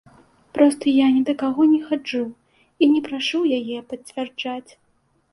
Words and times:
Проста 0.57 0.85
я 0.99 1.07
ні 1.17 1.19
да 1.27 1.33
каго 1.41 1.61
не 1.73 1.75
хаджу 1.89 2.21
і 2.85 2.87
не 2.93 3.01
прашу 3.09 3.41
яе 3.59 3.77
пацвярджаць. 3.91 4.71